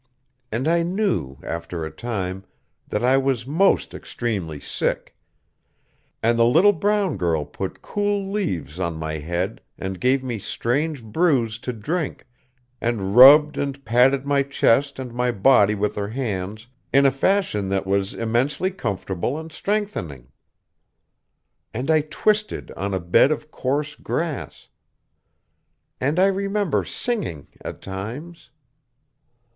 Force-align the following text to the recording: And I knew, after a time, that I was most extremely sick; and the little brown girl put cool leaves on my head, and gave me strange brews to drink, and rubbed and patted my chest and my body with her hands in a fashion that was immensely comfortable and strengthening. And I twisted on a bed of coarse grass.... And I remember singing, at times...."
And 0.51 0.67
I 0.67 0.81
knew, 0.81 1.37
after 1.43 1.85
a 1.85 1.91
time, 1.91 2.43
that 2.87 3.03
I 3.03 3.17
was 3.17 3.45
most 3.45 3.93
extremely 3.93 4.59
sick; 4.59 5.15
and 6.23 6.39
the 6.39 6.43
little 6.45 6.73
brown 6.73 7.17
girl 7.17 7.45
put 7.45 7.83
cool 7.83 8.27
leaves 8.31 8.79
on 8.79 8.95
my 8.97 9.19
head, 9.19 9.61
and 9.77 10.01
gave 10.01 10.23
me 10.23 10.39
strange 10.39 11.03
brews 11.03 11.59
to 11.59 11.71
drink, 11.71 12.25
and 12.81 13.15
rubbed 13.15 13.59
and 13.59 13.85
patted 13.85 14.25
my 14.25 14.41
chest 14.41 14.97
and 14.97 15.13
my 15.13 15.29
body 15.31 15.75
with 15.75 15.93
her 15.97 16.07
hands 16.07 16.65
in 16.91 17.05
a 17.05 17.11
fashion 17.11 17.69
that 17.69 17.85
was 17.85 18.15
immensely 18.15 18.71
comfortable 18.71 19.37
and 19.37 19.51
strengthening. 19.51 20.31
And 21.75 21.91
I 21.91 22.01
twisted 22.01 22.71
on 22.71 22.95
a 22.95 22.99
bed 22.99 23.31
of 23.31 23.51
coarse 23.51 23.93
grass.... 23.93 24.67
And 25.99 26.17
I 26.17 26.25
remember 26.25 26.83
singing, 26.83 27.49
at 27.63 27.83
times...." 27.83 28.49